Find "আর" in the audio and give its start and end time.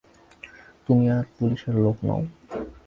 1.09-1.25